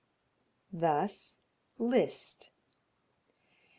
Thus 0.73 1.37
Liszt. 1.77 2.53